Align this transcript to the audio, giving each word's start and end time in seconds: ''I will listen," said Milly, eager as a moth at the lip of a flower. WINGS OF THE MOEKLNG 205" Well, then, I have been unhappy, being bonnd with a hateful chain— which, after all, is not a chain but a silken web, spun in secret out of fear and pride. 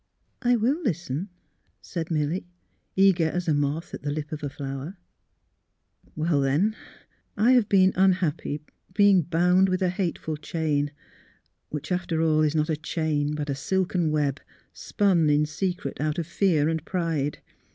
''I 0.51 0.55
will 0.55 0.81
listen," 0.81 1.29
said 1.79 2.09
Milly, 2.09 2.47
eager 2.95 3.27
as 3.29 3.47
a 3.47 3.53
moth 3.53 3.93
at 3.93 4.01
the 4.01 4.09
lip 4.09 4.31
of 4.31 4.41
a 4.41 4.49
flower. 4.49 4.97
WINGS 6.15 6.15
OF 6.15 6.15
THE 6.15 6.21
MOEKLNG 6.23 6.27
205" 6.27 6.31
Well, 6.31 6.41
then, 6.41 6.75
I 7.37 7.51
have 7.51 7.69
been 7.69 7.93
unhappy, 7.95 8.61
being 8.95 9.23
bonnd 9.23 9.69
with 9.69 9.83
a 9.83 9.89
hateful 9.91 10.37
chain— 10.37 10.89
which, 11.69 11.91
after 11.91 12.19
all, 12.19 12.41
is 12.41 12.55
not 12.55 12.71
a 12.71 12.75
chain 12.77 13.35
but 13.35 13.51
a 13.51 13.53
silken 13.53 14.09
web, 14.09 14.39
spun 14.73 15.29
in 15.29 15.45
secret 15.45 16.01
out 16.01 16.17
of 16.17 16.25
fear 16.25 16.67
and 16.67 16.83
pride. 16.83 17.37